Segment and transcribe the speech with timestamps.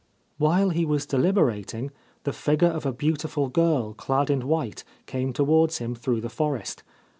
[0.39, 1.91] While he was deliberating
[2.23, 6.81] the figure of a beautiful girl clad in white came towards him through the forest.